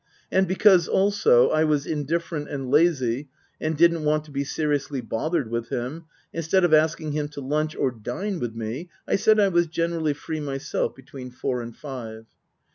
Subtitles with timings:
[0.31, 5.51] And because, also, I was indifferent and lazy and didn't want to be seriously bothered
[5.51, 9.49] with him, instead of asking him to lunch or dine with me, I said I
[9.49, 12.25] was generally free myself between four and five.